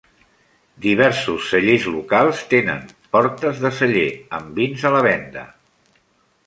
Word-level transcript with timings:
Diversos 0.85 1.49
cellers 1.49 1.85
locals 1.97 2.41
tenen 2.55 2.81
"portes 3.17 3.63
de 3.67 3.73
celler" 3.83 4.09
amb 4.41 4.61
vins 4.63 4.89
a 4.91 4.95
la 4.99 5.05
venda. 5.13 5.47